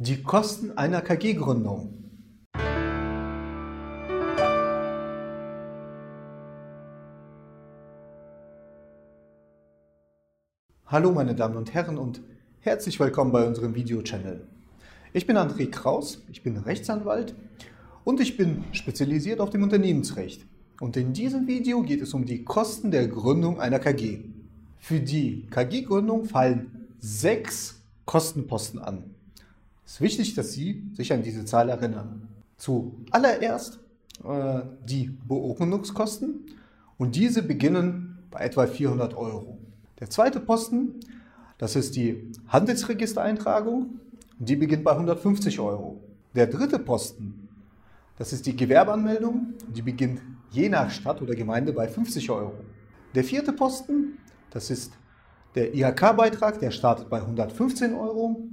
[0.00, 1.92] Die Kosten einer KG-Gründung.
[10.86, 12.20] Hallo meine Damen und Herren und
[12.60, 14.46] herzlich willkommen bei unserem Video-Channel.
[15.14, 17.34] Ich bin André Kraus, ich bin Rechtsanwalt
[18.04, 20.46] und ich bin spezialisiert auf dem Unternehmensrecht.
[20.80, 24.20] Und in diesem Video geht es um die Kosten der Gründung einer KG.
[24.78, 29.17] Für die KG-Gründung fallen sechs Kostenposten an.
[29.88, 32.28] Es ist wichtig, dass Sie sich an diese Zahl erinnern.
[32.58, 33.78] Zuallererst
[34.22, 36.44] äh, die Beurkundungskosten
[36.98, 39.56] und diese beginnen bei etwa 400 Euro.
[39.98, 41.00] Der zweite Posten,
[41.56, 43.98] das ist die Handelsregistereintragung
[44.38, 46.00] die beginnt bei 150 Euro.
[46.34, 47.48] Der dritte Posten,
[48.18, 52.52] das ist die Gewerbeanmeldung, die beginnt je nach Stadt oder Gemeinde bei 50 Euro.
[53.14, 54.18] Der vierte Posten,
[54.50, 54.92] das ist
[55.54, 58.44] der IHK-Beitrag, der startet bei 115 Euro.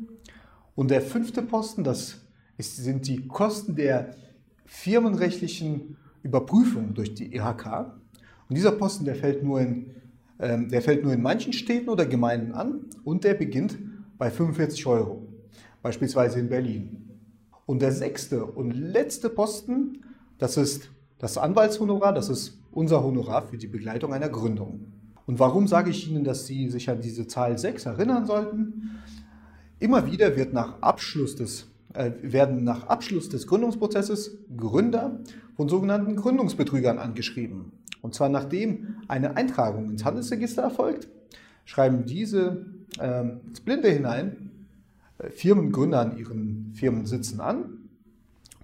[0.75, 2.21] Und der fünfte Posten, das
[2.57, 4.11] ist, sind die Kosten der
[4.65, 7.93] firmenrechtlichen Überprüfung durch die IHK.
[8.49, 9.91] Und dieser Posten, der fällt nur in,
[10.39, 13.77] ähm, der fällt nur in manchen Städten oder Gemeinden an und der beginnt
[14.17, 15.27] bei 45 Euro,
[15.81, 17.09] beispielsweise in Berlin.
[17.65, 20.03] Und der sechste und letzte Posten,
[20.37, 24.91] das ist das Anwaltshonorar, das ist unser Honorar für die Begleitung einer Gründung.
[25.25, 28.99] Und warum sage ich Ihnen, dass Sie sich an diese Zahl 6 erinnern sollten?
[29.85, 35.19] Immer wieder wird nach Abschluss des, äh, werden nach Abschluss des Gründungsprozesses Gründer
[35.55, 37.71] von sogenannten Gründungsbetrügern angeschrieben.
[38.01, 41.07] Und zwar nachdem eine Eintragung ins Handelsregister erfolgt,
[41.65, 42.65] schreiben diese
[42.99, 44.49] äh, ins Blinde hinein
[45.19, 47.77] äh, Firmengründer an ihren Firmensitzen an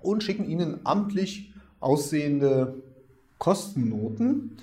[0.02, 2.82] und schicken ihnen amtlich aussehende
[3.38, 4.58] Kostennoten,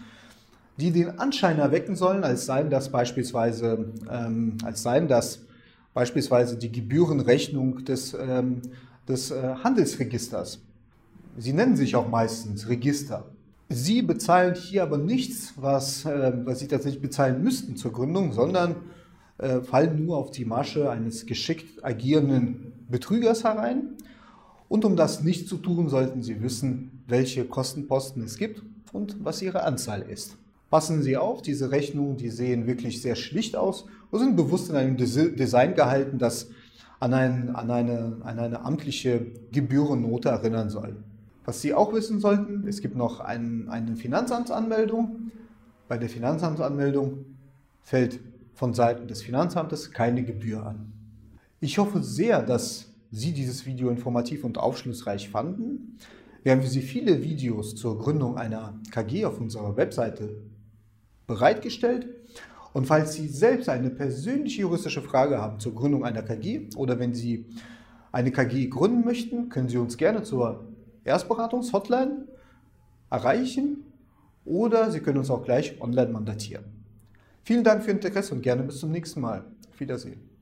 [0.76, 5.44] die den Anschein erwecken sollen, als seien das beispielsweise, ähm, als seien das
[5.98, 8.62] beispielsweise die Gebührenrechnung des, ähm,
[9.08, 10.60] des äh, Handelsregisters.
[11.36, 13.24] Sie nennen sich auch meistens Register.
[13.68, 18.76] Sie bezahlen hier aber nichts, was, äh, was Sie tatsächlich bezahlen müssten zur Gründung, sondern
[19.38, 23.96] äh, fallen nur auf die Masche eines geschickt agierenden Betrügers herein.
[24.68, 29.42] Und um das nicht zu tun, sollten Sie wissen, welche Kostenposten es gibt und was
[29.42, 30.36] ihre Anzahl ist.
[30.70, 34.76] Passen Sie auf, diese Rechnungen, die sehen wirklich sehr schlicht aus und sind bewusst in
[34.76, 36.50] einem Design gehalten, das
[37.00, 40.96] an, ein, an, eine, an eine amtliche Gebührennote erinnern soll.
[41.46, 45.30] Was Sie auch wissen sollten, es gibt noch ein, eine Finanzamtsanmeldung.
[45.88, 47.24] Bei der Finanzamtsanmeldung
[47.82, 48.20] fällt
[48.52, 50.92] von Seiten des Finanzamtes keine Gebühr an.
[51.60, 55.96] Ich hoffe sehr, dass Sie dieses Video informativ und aufschlussreich fanden.
[56.42, 60.36] Wir haben für Sie viele Videos zur Gründung einer KG auf unserer Webseite
[61.28, 62.08] bereitgestellt.
[62.72, 67.14] Und falls Sie selbst eine persönliche juristische Frage haben zur Gründung einer KG oder wenn
[67.14, 67.46] Sie
[68.10, 70.64] eine KG gründen möchten, können Sie uns gerne zur
[71.04, 72.26] Erstberatungs-Hotline
[73.10, 73.84] erreichen
[74.44, 76.64] oder Sie können uns auch gleich online mandatieren.
[77.44, 79.44] Vielen Dank für Ihr Interesse und gerne bis zum nächsten Mal.
[79.70, 80.37] Auf Wiedersehen.